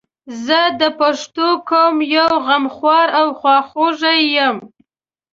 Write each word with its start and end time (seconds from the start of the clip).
زه 0.45 0.59
د 0.81 0.83
پښتون 0.99 1.51
قوم 1.69 1.95
یو 2.15 2.29
غمخوار 2.47 3.07
او 3.19 3.27
خواخوږی 3.39 4.19
یم 4.35 4.57